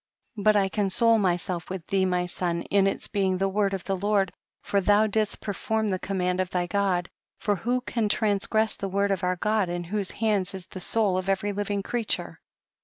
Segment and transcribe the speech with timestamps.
[0.33, 0.43] 81.
[0.43, 3.95] But I console myself with thee my son, in its being the word of the
[3.95, 8.89] Lord, for thou didst perform the command of thy God: for who can transgress the
[8.89, 12.41] word of our God, in whose hands is the soul of every living creature